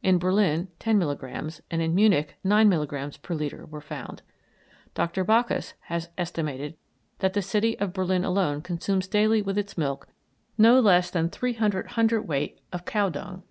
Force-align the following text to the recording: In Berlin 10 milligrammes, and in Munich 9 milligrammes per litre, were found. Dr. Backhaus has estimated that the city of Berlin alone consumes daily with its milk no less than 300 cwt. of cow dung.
In 0.00 0.20
Berlin 0.20 0.68
10 0.78 0.96
milligrammes, 0.96 1.60
and 1.72 1.82
in 1.82 1.92
Munich 1.92 2.36
9 2.44 2.68
milligrammes 2.70 3.16
per 3.20 3.34
litre, 3.34 3.66
were 3.66 3.80
found. 3.80 4.22
Dr. 4.94 5.24
Backhaus 5.24 5.72
has 5.88 6.08
estimated 6.16 6.76
that 7.18 7.32
the 7.32 7.42
city 7.42 7.76
of 7.80 7.92
Berlin 7.92 8.22
alone 8.24 8.62
consumes 8.62 9.08
daily 9.08 9.42
with 9.42 9.58
its 9.58 9.76
milk 9.76 10.06
no 10.56 10.78
less 10.78 11.10
than 11.10 11.30
300 11.30 11.86
cwt. 11.88 12.58
of 12.72 12.84
cow 12.84 13.08
dung. 13.08 13.42